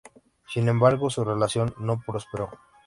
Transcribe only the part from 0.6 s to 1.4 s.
embargo, su